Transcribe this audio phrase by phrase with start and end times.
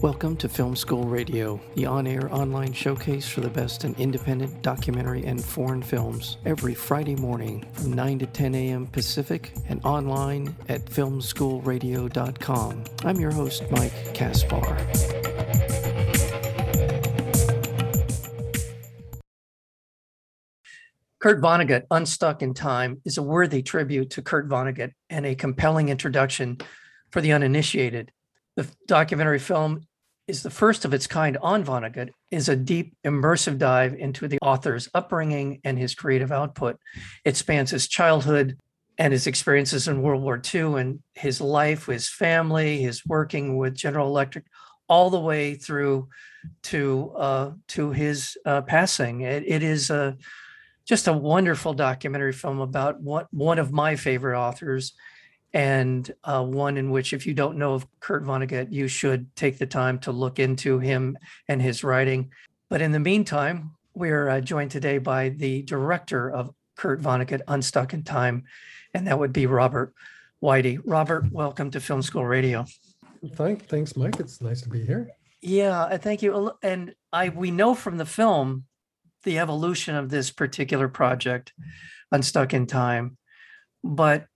[0.00, 4.62] Welcome to Film School Radio, the on air online showcase for the best in independent
[4.62, 8.86] documentary and foreign films, every Friday morning from 9 to 10 a.m.
[8.86, 12.84] Pacific and online at filmschoolradio.com.
[13.04, 14.76] I'm your host, Mike Kaspar.
[21.18, 25.88] Kurt Vonnegut, Unstuck in Time, is a worthy tribute to Kurt Vonnegut and a compelling
[25.88, 26.58] introduction
[27.10, 28.12] for the uninitiated.
[28.58, 29.86] The documentary film
[30.26, 34.40] is the first of its kind on Vonnegut, is a deep, immersive dive into the
[34.42, 36.76] author's upbringing and his creative output.
[37.24, 38.58] It spans his childhood
[38.98, 43.76] and his experiences in World War II and his life, his family, his working with
[43.76, 44.46] General Electric,
[44.88, 46.08] all the way through
[46.64, 49.20] to uh, to his uh, passing.
[49.20, 50.16] It, it is a
[50.84, 54.94] just a wonderful documentary film about what one of my favorite authors
[55.54, 59.58] and uh, one in which if you don't know of kurt vonnegut you should take
[59.58, 61.16] the time to look into him
[61.48, 62.30] and his writing.
[62.68, 67.94] But in the meantime we're uh, joined today by the director of kurt vonnegut unstuck
[67.94, 68.44] in time
[68.94, 69.94] and that would be robert
[70.42, 70.80] weide.
[70.84, 72.66] Robert welcome to film school radio.
[73.34, 74.20] Thank, thanks mike.
[74.20, 75.10] It's nice to be here.
[75.40, 76.52] Yeah thank you.
[76.62, 78.64] And i we know from the film
[79.24, 81.52] the evolution of this particular project,
[82.12, 83.16] Unstuck in Time.
[83.84, 84.26] But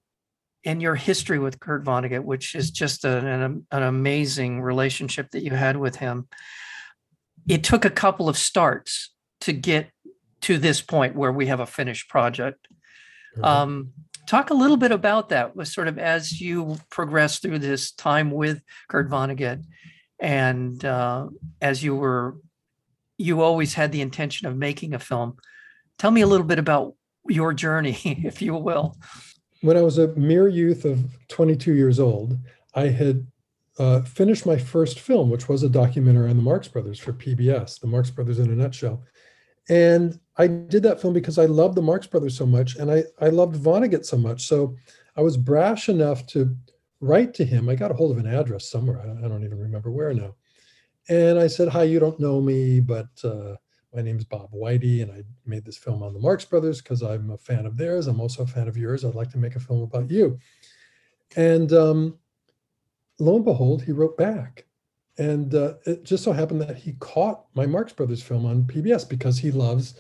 [0.64, 5.42] in your history with Kurt Vonnegut, which is just an, an, an amazing relationship that
[5.42, 6.28] you had with him,
[7.48, 9.90] it took a couple of starts to get
[10.42, 12.68] to this point where we have a finished project.
[13.36, 13.44] Mm-hmm.
[13.44, 13.92] Um,
[14.26, 18.30] talk a little bit about that, was sort of as you progress through this time
[18.30, 19.64] with Kurt Vonnegut,
[20.20, 21.28] and uh,
[21.60, 22.36] as you were
[23.18, 25.36] you always had the intention of making a film.
[25.98, 26.94] Tell me a little bit about
[27.28, 28.96] your journey, if you will.
[29.62, 32.38] When I was a mere youth of 22 years old,
[32.74, 33.26] I had
[33.78, 37.80] uh, finished my first film, which was a documentary on the Marx Brothers for PBS,
[37.80, 39.02] The Marx Brothers in a Nutshell.
[39.68, 43.04] And I did that film because I loved the Marx Brothers so much and I,
[43.20, 44.46] I loved Vonnegut so much.
[44.46, 44.76] So
[45.16, 46.56] I was brash enough to
[47.00, 47.68] write to him.
[47.68, 49.00] I got a hold of an address somewhere.
[49.00, 50.34] I, don't even remember where now.
[51.08, 53.56] And I said, Hi, you don't know me, but uh,
[53.94, 57.30] my name's Bob Weide, and I made this film on the Marx Brothers because I'm
[57.30, 58.06] a fan of theirs.
[58.06, 59.04] I'm also a fan of yours.
[59.04, 60.38] I'd like to make a film about you.
[61.36, 62.18] And um,
[63.18, 64.66] lo and behold, he wrote back.
[65.18, 69.08] And uh, it just so happened that he caught my Marx Brothers film on PBS
[69.08, 69.94] because he loves,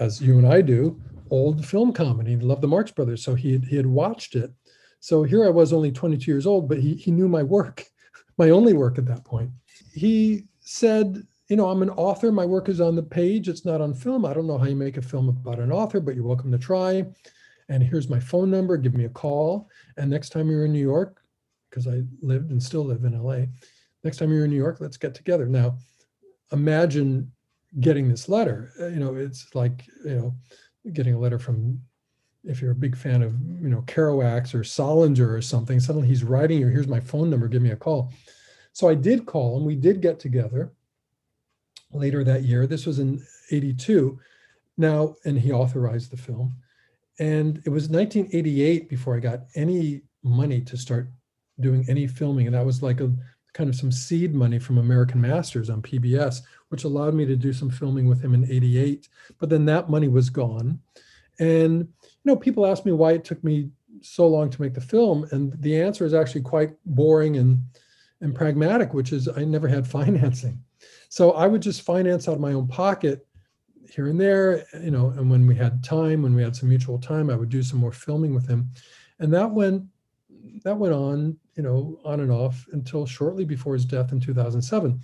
[0.00, 1.00] as you and I do,
[1.30, 2.32] old film comedy.
[2.32, 3.24] He loved the Marx Brothers.
[3.24, 4.52] So he had, he had watched it.
[5.00, 7.86] So here I was only 22 years old, but he, he knew my work,
[8.36, 9.50] my only work at that point
[9.92, 12.30] he said, you know, I'm an author.
[12.30, 13.48] My work is on the page.
[13.48, 14.24] It's not on film.
[14.24, 16.58] I don't know how you make a film about an author, but you're welcome to
[16.58, 17.04] try.
[17.68, 18.76] And here's my phone number.
[18.76, 19.68] Give me a call.
[19.96, 21.20] And next time you're in New York,
[21.68, 23.46] because I lived and still live in LA,
[24.04, 25.46] next time you're in New York, let's get together.
[25.46, 25.76] Now,
[26.52, 27.32] imagine
[27.80, 28.70] getting this letter.
[28.80, 30.34] Uh, you know, it's like, you know,
[30.92, 31.80] getting a letter from
[32.44, 36.22] if you're a big fan of, you know, Kerouac or Salinger or something, suddenly he's
[36.22, 38.12] writing you, here's my phone number, give me a call.
[38.72, 39.64] So I did call him.
[39.64, 40.72] We did get together
[41.92, 42.66] later that year.
[42.66, 44.18] This was in 82.
[44.76, 46.56] Now, and he authorized the film.
[47.18, 51.10] And it was 1988 before I got any money to start
[51.58, 52.46] doing any filming.
[52.46, 53.12] And that was like a
[53.52, 57.52] kind of some seed money from American Masters on PBS, which allowed me to do
[57.52, 59.08] some filming with him in 88.
[59.38, 60.80] But then that money was gone.
[61.38, 63.70] And, you know, people ask me why it took me
[64.02, 65.26] so long to make the film.
[65.32, 67.62] And the answer is actually quite boring and
[68.22, 70.62] and pragmatic, which is I never had financing.
[71.10, 73.26] So I would just finance out of my own pocket
[73.90, 76.98] here and there, you know, and when we had time, when we had some mutual
[76.98, 78.70] time, I would do some more filming with him.
[79.18, 79.84] And that went
[80.64, 84.98] that went on, you know, on and off until shortly before his death in 2007.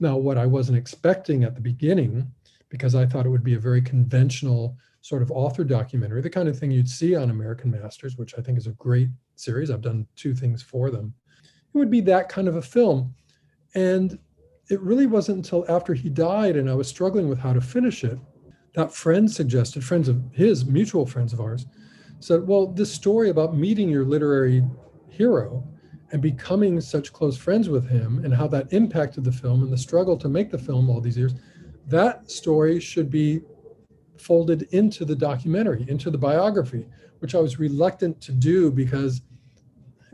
[0.00, 2.30] Now, what I wasn't expecting at the beginning,
[2.68, 6.48] because I thought it would be a very conventional sort of author documentary, the kind
[6.48, 9.70] of thing you'd see on American Masters, which I think is a great series.
[9.70, 11.14] I've done two things for them
[11.74, 13.14] it would be that kind of a film.
[13.74, 14.18] And
[14.70, 18.04] it really wasn't until after he died and I was struggling with how to finish
[18.04, 18.18] it
[18.74, 21.66] that friend suggested, friends of his, mutual friends of ours,
[22.18, 24.64] said, Well, this story about meeting your literary
[25.08, 25.64] hero
[26.10, 29.78] and becoming such close friends with him and how that impacted the film and the
[29.78, 31.34] struggle to make the film all these years,
[31.86, 33.40] that story should be
[34.18, 36.86] folded into the documentary, into the biography,
[37.20, 39.22] which I was reluctant to do because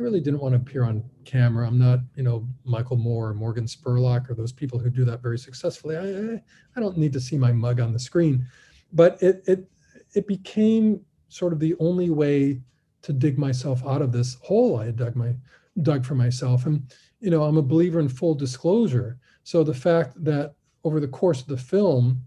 [0.00, 1.66] I really didn't want to appear on camera.
[1.66, 5.20] I'm not, you know, Michael Moore or Morgan Spurlock or those people who do that
[5.20, 5.96] very successfully.
[5.98, 6.40] I,
[6.74, 8.46] I don't need to see my mug on the screen,
[8.94, 9.70] but it it
[10.14, 12.62] it became sort of the only way
[13.02, 15.34] to dig myself out of this hole I had dug my
[15.82, 16.64] dug for myself.
[16.64, 19.18] And you know, I'm a believer in full disclosure.
[19.42, 22.24] So the fact that over the course of the film,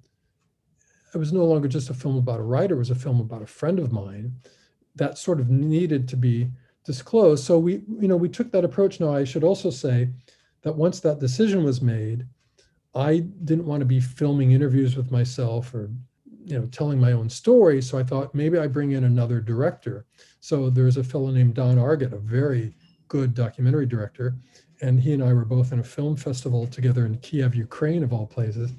[1.12, 3.42] it was no longer just a film about a writer, it was a film about
[3.42, 4.36] a friend of mine
[4.96, 6.52] that sort of needed to be
[6.84, 7.44] disclosed.
[7.44, 9.00] So we, you know, we took that approach.
[9.00, 10.10] Now, I should also say
[10.62, 12.26] that once that decision was made,
[12.96, 15.90] I didn't want to be filming interviews with myself or,
[16.46, 17.82] you know, telling my own story.
[17.82, 20.06] So I thought maybe I bring in another director.
[20.42, 22.76] So there's a fellow named Don Argott, a very
[23.08, 24.36] good documentary director,
[24.82, 28.12] and he and I were both in a film festival together in Kiev, Ukraine, of
[28.12, 28.72] all places.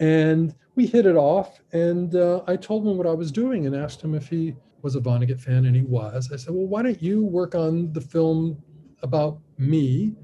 [0.00, 3.76] And we hit it off, and uh, I told him what I was doing and
[3.76, 6.30] asked him if he was a Vonnegut fan, and he was.
[6.32, 8.62] I said, Well, why don't you work on the film
[9.02, 10.14] about me?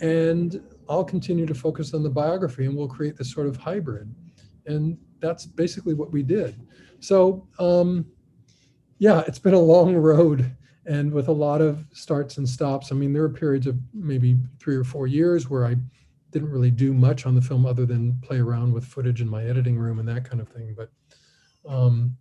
[0.00, 4.14] And I'll continue to focus on the biography, and we'll create this sort of hybrid.
[4.66, 6.54] And that's basically what we did.
[7.00, 8.06] So, um,
[8.98, 10.50] yeah, it's been a long road
[10.86, 12.90] and with a lot of starts and stops.
[12.90, 15.76] I mean, there were periods of maybe three or four years where I
[16.30, 19.44] didn't really do much on the film other than play around with footage in my
[19.44, 20.74] editing room and that kind of thing.
[20.76, 20.90] But
[21.68, 22.16] um,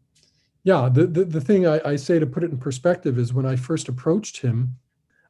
[0.68, 3.46] yeah, the, the, the thing I, I say to put it in perspective is when
[3.46, 4.76] I first approached him,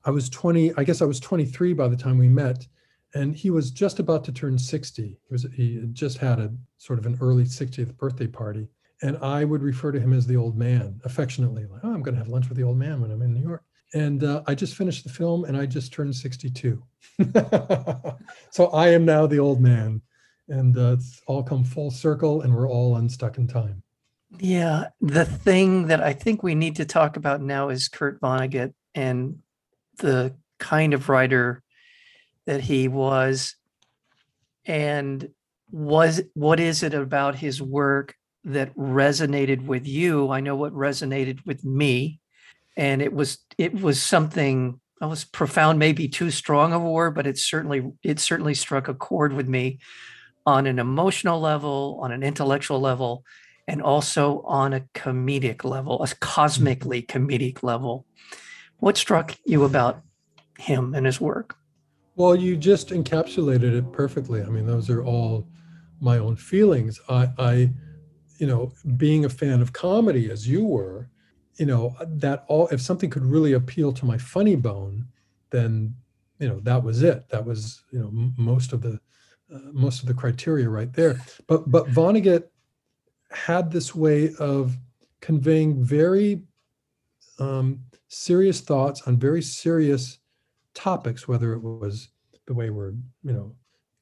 [0.03, 2.65] I was 20, I guess I was 23 by the time we met,
[3.13, 5.03] and he was just about to turn 60.
[5.03, 8.67] He was he just had a sort of an early 60th birthday party.
[9.03, 12.15] And I would refer to him as the old man affectionately, like, oh, I'm going
[12.15, 13.63] to have lunch with the old man when I'm in New York.
[13.93, 16.81] And uh, I just finished the film and I just turned 62.
[18.49, 20.01] so I am now the old man.
[20.49, 23.83] And uh, it's all come full circle and we're all unstuck in time.
[24.39, 28.73] Yeah, the thing that I think we need to talk about now is Kurt Vonnegut
[28.93, 29.39] and
[29.99, 31.63] the kind of writer
[32.45, 33.55] that he was
[34.65, 35.29] and
[35.71, 40.29] was what is it about his work that resonated with you?
[40.31, 42.19] I know what resonated with me.
[42.75, 47.13] And it was it was something i was profound maybe too strong of a word
[47.13, 49.79] but it certainly it certainly struck a chord with me
[50.45, 53.23] on an emotional level on an intellectual level
[53.67, 58.05] and also on a comedic level, a cosmically comedic level.
[58.77, 60.01] What struck you about
[60.57, 61.55] him and his work?
[62.15, 64.41] Well, you just encapsulated it perfectly.
[64.41, 65.47] I mean, those are all
[65.99, 66.99] my own feelings.
[67.09, 67.69] I, I
[68.39, 71.09] you know, being a fan of comedy as you were,
[71.55, 75.07] you know, that all if something could really appeal to my funny bone,
[75.49, 75.95] then
[76.39, 77.27] you know that was it.
[77.29, 78.99] That was you know m- most of the
[79.53, 81.19] uh, most of the criteria right there.
[81.47, 82.49] But but Vonnegut
[83.31, 84.77] had this way of
[85.21, 86.41] conveying very
[87.39, 90.19] um, serious thoughts on very serious
[90.73, 92.09] topics, whether it was
[92.45, 92.91] the way we're,
[93.23, 93.55] you know,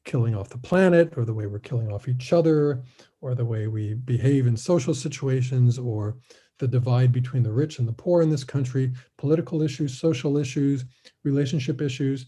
[0.03, 2.83] killing off the planet or the way we're killing off each other
[3.21, 6.17] or the way we behave in social situations or
[6.59, 10.85] the divide between the rich and the poor in this country, political issues, social issues,
[11.23, 12.27] relationship issues,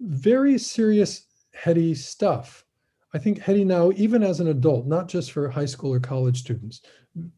[0.00, 2.64] very serious, heady stuff.
[3.12, 6.40] I think heady now, even as an adult, not just for high school or college
[6.40, 6.82] students,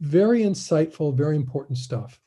[0.00, 2.20] very insightful, very important stuff.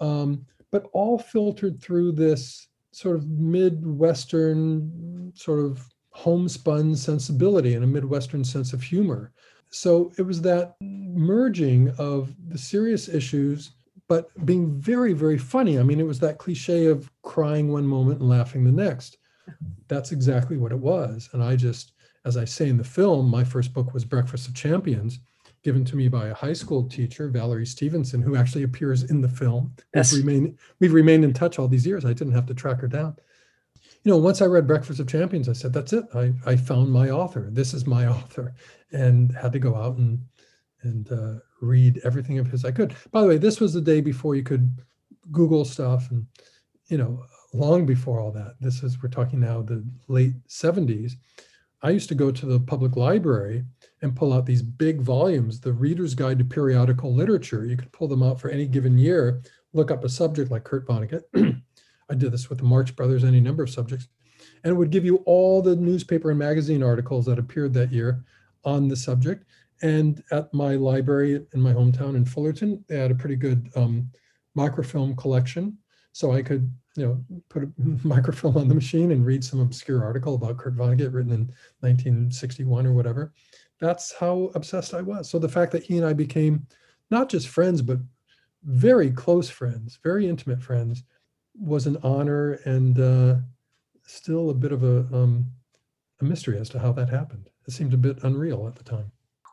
[0.00, 7.86] Um, but all filtered through this sort of Midwestern, sort of homespun sensibility and a
[7.86, 9.32] Midwestern sense of humor.
[9.70, 13.72] So it was that merging of the serious issues,
[14.08, 15.78] but being very, very funny.
[15.78, 19.18] I mean, it was that cliche of crying one moment and laughing the next.
[19.86, 21.28] That's exactly what it was.
[21.32, 21.92] And I just,
[22.24, 25.20] as I say in the film, my first book was Breakfast of Champions,
[25.62, 29.28] given to me by a high school teacher, Valerie Stevenson, who actually appears in the
[29.28, 29.74] film.
[29.94, 30.12] Yes.
[30.12, 32.04] We've, remained, we've remained in touch all these years.
[32.04, 33.16] I didn't have to track her down.
[34.02, 36.04] You know, once I read Breakfast of Champions, I said, that's it.
[36.14, 37.48] I, I found my author.
[37.50, 38.54] This is my author.
[38.92, 40.20] And had to go out and
[40.82, 42.94] and uh, read everything of his I could.
[43.10, 44.70] By the way, this was the day before you could
[45.30, 46.26] Google stuff and,
[46.88, 48.54] you know, long before all that.
[48.60, 51.12] This is, we're talking now the late 70s.
[51.82, 53.64] I used to go to the public library
[54.02, 57.64] and pull out these big volumes, the Reader's Guide to Periodical Literature.
[57.64, 60.86] You could pull them out for any given year, look up a subject like Kurt
[60.86, 61.22] Vonnegut.
[62.10, 64.08] I did this with the Marx Brothers, any number of subjects,
[64.62, 68.24] and it would give you all the newspaper and magazine articles that appeared that year
[68.64, 69.44] on the subject.
[69.82, 74.10] And at my library in my hometown in Fullerton, they had a pretty good um,
[74.54, 75.78] microfilm collection.
[76.12, 77.70] So I could you know, put a
[78.06, 82.86] microfilm on the machine and read some obscure article about Kurt Vonnegut written in 1961
[82.86, 83.32] or whatever.
[83.80, 85.30] That's how obsessed I was.
[85.30, 86.66] So the fact that he and I became
[87.10, 87.98] not just friends, but
[88.64, 91.02] very close friends, very intimate friends,
[91.58, 93.36] was an honor and uh,
[94.06, 95.46] still a bit of a, um,
[96.20, 97.48] a mystery as to how that happened.
[97.66, 99.10] It seemed a bit unreal at the time.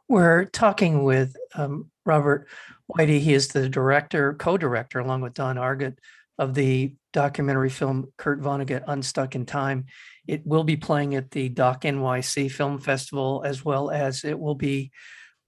[0.10, 2.48] We're talking with um, Robert
[2.90, 3.20] Weide.
[3.20, 6.00] He is the director, co director, along with Don Argott
[6.38, 9.86] of the documentary film Kurt Vonnegut Unstuck in Time.
[10.28, 14.56] It will be playing at the Doc NYC Film Festival as well as it will
[14.56, 14.92] be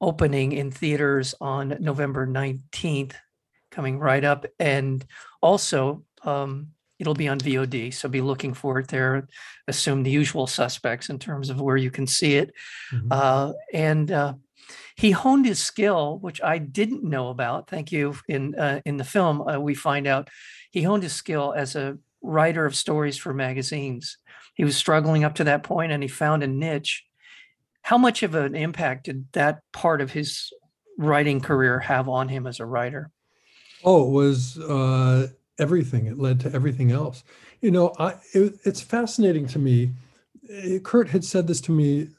[0.02, 3.14] opening in theaters on November 19th,
[3.72, 4.46] coming right up.
[4.58, 5.06] And
[5.42, 6.70] also, um,
[7.00, 7.94] it'll be on VOD.
[7.94, 9.28] So be looking for it there.
[9.68, 12.54] Assume the usual suspects in terms of where you can see it.
[12.92, 13.08] Mhm.
[13.12, 14.34] Uh, and uh,
[14.96, 17.70] he honed his skill, which I didn't know about.
[17.70, 18.16] Thank you.
[18.28, 20.30] In uh, in the film, uh, we find out
[20.70, 24.18] he honed his skill as a writer of stories for magazines.
[24.54, 27.06] He was struggling up to that point, and he found a niche.
[27.82, 30.52] How much of an impact did that part of his
[30.98, 33.10] writing career have on him as a writer?
[33.84, 36.06] Oh, it was uh, everything.
[36.06, 37.24] It led to everything else.
[37.62, 39.94] You know, I it, it's fascinating to me.
[40.50, 42.10] eh, Kurt had said this to me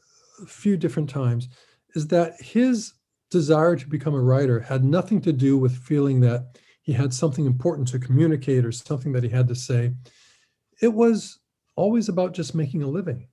[0.42, 1.48] a few different times.
[1.94, 2.94] Is that his
[3.30, 7.46] desire to become a writer had nothing to do with feeling that he had something
[7.46, 9.92] important to communicate or something that he had to say.
[10.80, 11.38] It was
[11.76, 13.28] always about just making a living,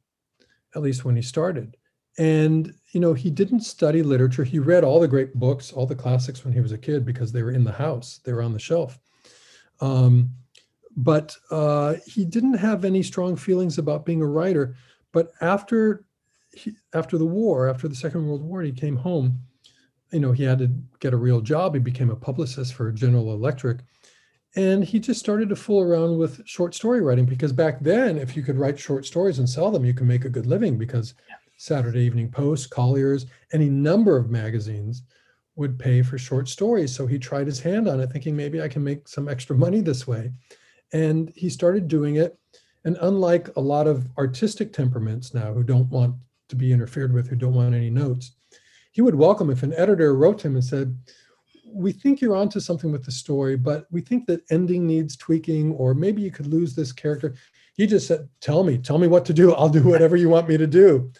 [0.75, 1.77] at least when he started.
[2.17, 4.43] And you know, he didn't study literature.
[4.43, 7.31] He read all the great books, all the classics when he was a kid because
[7.31, 8.99] they were in the house, they were on the shelf.
[9.79, 10.31] Um,
[10.95, 14.75] but uh, he didn't have any strong feelings about being a writer.
[15.11, 16.05] But after
[16.51, 19.39] he, after the war, after the Second World War, he came home.
[20.11, 21.73] You know, he had to get a real job.
[21.73, 23.79] He became a publicist for General Electric,
[24.55, 28.35] and he just started to fool around with short story writing because back then, if
[28.35, 31.13] you could write short stories and sell them, you could make a good living because
[31.57, 35.03] Saturday Evening Post, Collier's, any number of magazines
[35.55, 36.95] would pay for short stories.
[36.95, 39.81] So he tried his hand on it, thinking maybe I can make some extra money
[39.81, 40.31] this way.
[40.93, 42.37] And he started doing it.
[42.85, 46.15] And unlike a lot of artistic temperaments now who don't want
[46.49, 48.31] to be interfered with, who don't want any notes,
[48.97, 50.97] he would welcome if an editor wrote to him and said,
[51.71, 55.73] We think you're onto something with the story, but we think that ending needs tweaking,
[55.73, 57.35] or maybe you could lose this character.
[57.75, 59.53] He just said, Tell me, tell me what to do.
[59.53, 61.11] I'll do whatever you want me to do.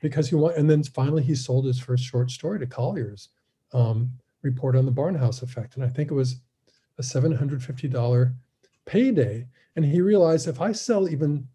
[0.00, 3.28] Because he want, and then finally he sold his first short story to Collier's
[3.74, 5.76] um, report on the Barnhouse effect.
[5.76, 6.36] And I think it was
[6.98, 8.32] a $750
[8.86, 9.46] payday.
[9.76, 11.46] And he realized if I sell even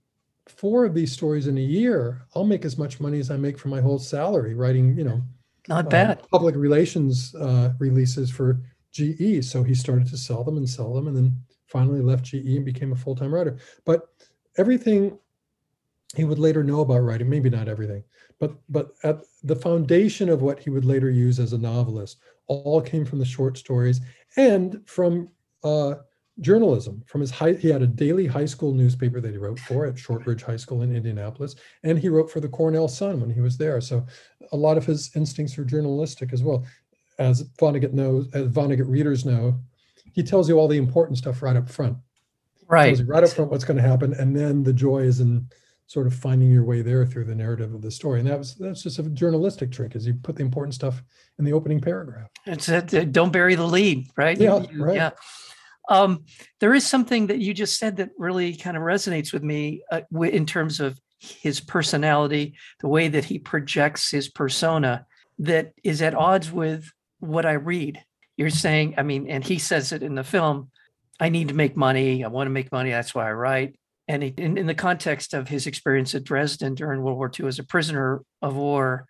[0.46, 3.58] four of these stories in a year, I'll make as much money as I make
[3.58, 5.24] from my whole salary writing, you know,
[5.68, 6.30] Not uh, bad.
[6.30, 9.44] public relations uh, releases for GE.
[9.44, 11.38] So he started to sell them and sell them, and then
[11.68, 13.58] finally left GE and became a full time writer.
[13.86, 14.08] But
[14.58, 15.18] everything
[16.16, 18.04] he would later know about writing, maybe not everything,
[18.40, 22.82] but but at the foundation of what he would later use as a novelist, all
[22.82, 24.02] came from the short stories
[24.36, 25.30] and from
[25.64, 25.96] uh,
[26.42, 27.04] journalism.
[27.06, 29.98] From his high, he had a daily high school newspaper that he wrote for at
[29.98, 33.58] Shortridge High School in Indianapolis, and he wrote for the Cornell Sun when he was
[33.58, 33.80] there.
[33.82, 34.06] So
[34.52, 36.66] a lot of his instincts are journalistic as well.
[37.20, 39.60] As Vonnegut knows, as Vonnegut readers know,
[40.14, 41.98] he tells you all the important stuff right up front.
[42.68, 43.00] Right.
[43.06, 45.48] Right up front what's going to happen, and then the joy is in
[45.88, 48.22] sort of finding your way there through the narrative of the story.
[48.22, 51.04] And that was that's just a journalistic trick, is you put the important stuff
[51.38, 52.30] in the opening paragraph.
[52.46, 52.94] It's it.
[52.94, 54.38] uh, Don't bury the lead, right?
[54.38, 54.96] Yeah, You- right.
[54.96, 55.10] Yeah.
[55.92, 56.24] Um,
[56.62, 60.02] there is something that you just said that really kind of resonates with me uh,
[60.22, 65.06] in terms of his personality, the way that he projects his persona,
[65.40, 68.02] that is at odds with what I read.
[68.38, 70.72] You're saying, I mean, and he says it in the film.
[71.20, 72.24] I need to make money.
[72.24, 72.92] I want to make money.
[72.92, 73.76] That's why I write.
[74.08, 77.48] And he, in, in the context of his experience at Dresden during World War II
[77.48, 79.08] as a prisoner of war,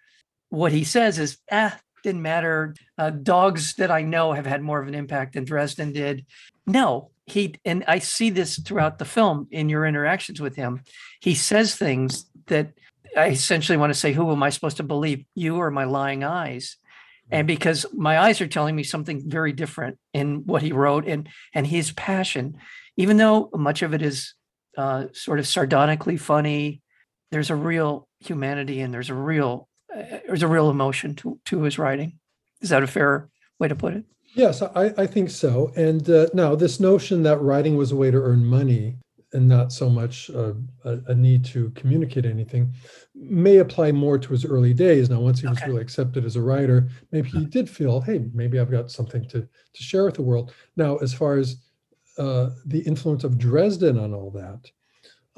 [0.49, 2.75] what he says is, ah, didn't matter.
[2.97, 6.25] Uh, dogs that I know have had more of an impact than Dresden did.
[6.71, 10.81] No, he, and I see this throughout the film in your interactions with him.
[11.19, 12.71] He says things that
[13.17, 16.23] I essentially want to say, who am I supposed to believe, you or my lying
[16.23, 16.77] eyes?
[17.29, 21.29] And because my eyes are telling me something very different in what he wrote and
[21.53, 22.57] and his passion,
[22.97, 24.33] even though much of it is
[24.77, 26.81] uh, sort of sardonically funny,
[27.31, 31.63] there's a real humanity and there's a real uh, there's a real emotion to to
[31.63, 32.19] his writing.
[32.61, 34.05] Is that a fair way to put it?
[34.33, 35.71] Yes, I, I think so.
[35.75, 38.95] And uh, now, this notion that writing was a way to earn money
[39.33, 42.73] and not so much uh, a, a need to communicate anything
[43.15, 45.09] may apply more to his early days.
[45.09, 48.59] Now, once he was really accepted as a writer, maybe he did feel, hey, maybe
[48.59, 50.53] I've got something to, to share with the world.
[50.75, 51.57] Now, as far as
[52.17, 54.69] uh, the influence of Dresden on all that,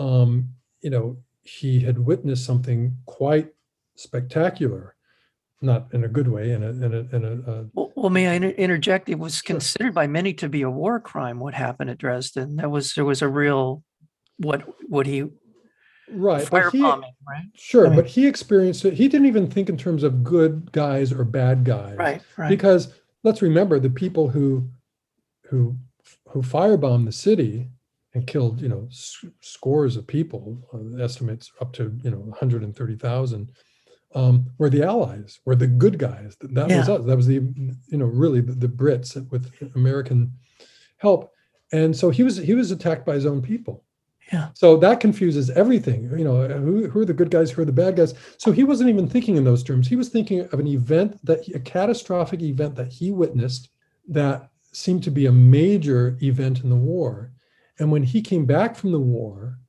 [0.04, 0.50] um,
[0.82, 3.54] you know, he had witnessed something quite
[3.96, 4.93] spectacular,
[5.64, 8.28] not in a good way, in a, in a, in a, uh, Well, well may
[8.28, 9.10] I inter- interject?
[9.10, 9.44] It was Sure.
[9.56, 11.40] considered by many to be a war crime.
[11.40, 12.58] What happened at Dresden?
[12.58, 13.84] There was there was a real
[14.38, 15.24] what what he
[16.12, 16.48] right.
[16.52, 17.46] but he- firebombing, right?
[17.56, 17.96] Sure, Right.
[17.96, 18.94] but he experienced it.
[18.94, 21.98] He didn't even think in terms of good guys or bad guys.
[21.98, 22.50] Right, right.
[22.50, 22.94] Because
[23.24, 24.70] let's remember the people who
[25.50, 25.78] who
[26.30, 27.70] who firebombed the city
[28.16, 33.52] and killed, you know, s- scores of people, uh, estimates up to, you know, 130,000,
[34.16, 36.36] um, were the Allies, were the good guys.
[36.40, 36.94] That, that was Yeah.
[36.96, 37.06] us.
[37.06, 37.36] That was the,
[37.88, 40.34] you know, really the, the Brits with American
[40.98, 41.32] help.
[41.72, 43.84] And so he was he was attacked by his own people.
[44.32, 44.50] Yeah.
[44.54, 46.04] So that confuses everything.
[46.18, 47.52] You know, who, who are the good guys?
[47.52, 48.14] Who are the bad guys?
[48.38, 49.88] So he wasn't even thinking in those terms.
[49.88, 53.70] He was thinking of an event that he, a catastrophic event that he witnessed
[54.08, 57.32] that seemed to be a major event in the war.
[57.80, 59.60] And when he came back from the war,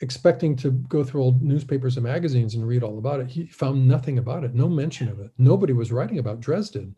[0.00, 3.86] expecting to go through old newspapers and magazines and read all about it, he found
[3.86, 5.30] nothing about it, no mention of it.
[5.38, 6.94] Nobody was writing about Dresden.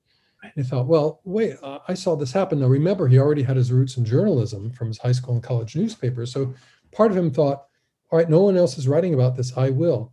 [0.55, 2.61] He thought, well, wait, uh, I saw this happen.
[2.61, 5.77] Now, remember, he already had his roots in journalism from his high school and college
[5.77, 6.33] newspapers.
[6.33, 6.55] So
[6.93, 7.67] part of him thought,
[8.11, 9.57] all right, no one else is writing about this.
[9.57, 10.13] I will.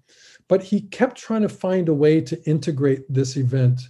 [0.50, 3.82] But he kept trying to find a way to integrate this event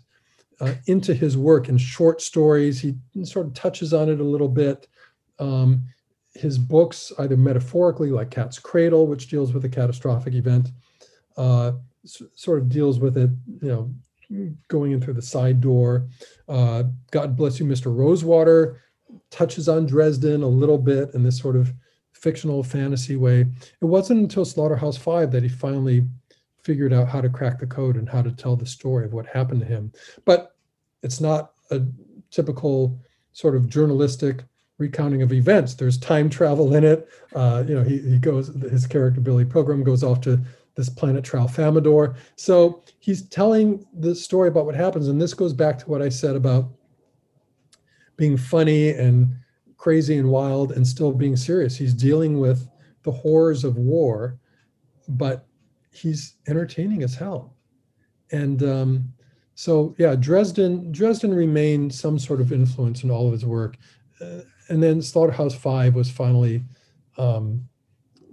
[0.59, 2.79] uh, into his work in short stories.
[2.79, 4.87] He sort of touches on it a little bit.
[5.39, 5.83] Um,
[6.38, 10.70] his books, either metaphorically, like Cat's Cradle, which deals with a catastrophic event,
[11.36, 11.74] uh,
[12.06, 13.29] s- sort of deals with it,
[13.62, 13.94] you know,
[14.67, 16.08] going in through the side door.
[16.48, 17.96] Uh, God Bless You, Mr.
[17.96, 18.82] Rosewater
[19.32, 21.74] touches on Dresden a little bit in this sort of
[22.12, 23.41] fictional fantasy way.
[23.82, 26.06] It wasn't until Slaughterhouse Five that he finally
[26.63, 29.25] figured out how to crack the code and how to tell the story of what
[29.27, 29.91] happened to him.
[30.25, 30.56] But
[31.03, 31.82] it's not a
[32.32, 33.00] typical
[33.32, 34.44] sort of journalistic
[34.77, 35.74] recounting of events.
[35.74, 37.10] There's time travel in it.
[37.36, 40.39] Uh, you know, he, he goes, his character Billy Pilgrim goes off to
[40.75, 42.15] this planet Tralfamadore.
[42.36, 45.07] So he's telling the story about what happens.
[45.07, 46.69] And this goes back to what I said about
[48.15, 49.36] being funny and
[49.77, 51.75] crazy and wild and still being serious.
[51.75, 52.67] He's dealing with
[53.03, 54.39] the horrors of war,
[55.07, 55.48] but
[55.91, 57.55] he's entertaining as hell.
[58.31, 59.13] And um,
[59.55, 63.77] so, yeah, Dresden Dresden remained some sort of influence in all of his work.
[64.22, 66.63] Uh, and then Slaughterhouse Five was finally
[67.17, 67.67] um,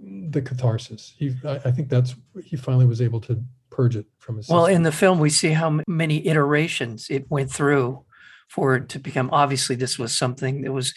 [0.01, 1.13] the catharsis.
[1.17, 4.47] He, I, I think that's he finally was able to purge it from his.
[4.47, 4.75] Well, system.
[4.75, 8.03] in the film, we see how many iterations it went through
[8.47, 10.93] for it to become obviously this was something that was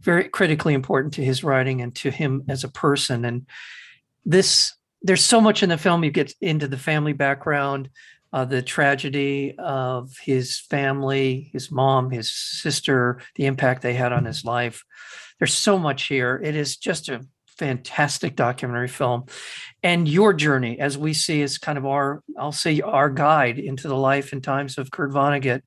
[0.00, 3.24] very critically important to his writing and to him as a person.
[3.24, 3.46] And
[4.24, 6.04] this, there's so much in the film.
[6.04, 7.88] You get into the family background,
[8.32, 14.24] uh, the tragedy of his family, his mom, his sister, the impact they had on
[14.24, 14.84] his life.
[15.38, 16.40] There's so much here.
[16.42, 17.26] It is just a
[17.58, 19.26] fantastic documentary film
[19.82, 23.86] and your journey as we see is kind of our i'll say our guide into
[23.86, 25.60] the life and times of kurt vonnegut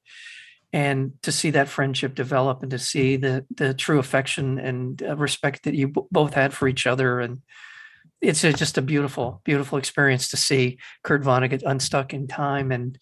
[0.74, 5.16] and to see that friendship develop and to see the the true affection and uh,
[5.16, 7.44] respect that you b- both had for each other and
[8.24, 12.98] it's a, just a beautiful beautiful experience to see kurt vonnegut unstuck in time and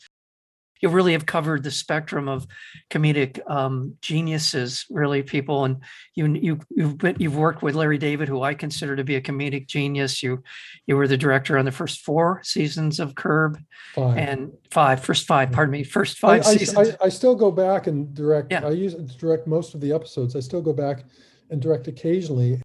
[0.82, 2.48] you really have covered the spectrum of
[2.90, 5.66] comedic um, geniuses, really, people.
[5.66, 5.78] And
[6.16, 9.22] you you you've been, you've worked with Larry David, who I consider to be a
[9.22, 10.24] comedic genius.
[10.24, 10.44] You
[10.88, 13.60] you were the director on the first four seasons of Curb
[13.94, 14.18] Five.
[14.18, 16.96] and five, first five, pardon me, first five I- seasons.
[17.00, 18.52] I, I still go back and direct.
[18.52, 18.66] Yeah.
[18.66, 20.36] I use direct most of the episodes.
[20.36, 21.06] I still go back
[21.52, 22.62] and direct occasionally.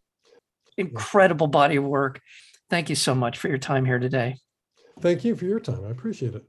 [0.76, 2.20] Incredible body of work.
[2.68, 4.36] Thank you so much for your time here today.
[5.00, 5.84] Thank you for your time.
[5.84, 6.44] I appreciate it.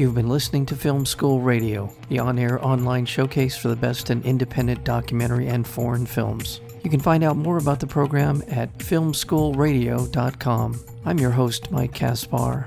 [0.00, 4.08] You've been listening to Film School Radio, the on air online showcase for the best
[4.08, 6.62] in independent documentary and foreign films.
[6.82, 10.80] You can find out more about the program at filmschoolradio.com.
[11.04, 12.66] I'm your host, Mike Caspar.